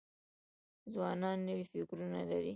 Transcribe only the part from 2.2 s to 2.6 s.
لري.